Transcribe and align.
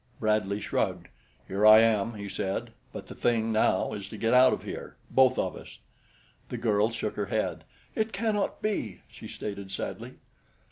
Bradley 0.19 0.59
shrugged. 0.59 1.09
"Here 1.47 1.63
I 1.63 1.81
am," 1.81 2.15
he 2.15 2.27
said; 2.27 2.71
"but 2.91 3.05
the 3.05 3.13
thing 3.13 3.51
now 3.51 3.93
is 3.93 4.09
to 4.09 4.17
get 4.17 4.33
out 4.33 4.51
of 4.51 4.63
here 4.63 4.95
both 5.11 5.37
of 5.37 5.55
us." 5.55 5.77
The 6.49 6.57
girl 6.57 6.89
shook 6.89 7.13
her 7.17 7.27
head. 7.27 7.65
"It 7.93 8.11
cannot 8.11 8.63
be," 8.63 9.01
she 9.07 9.27
stated 9.27 9.71
sadly. 9.71 10.15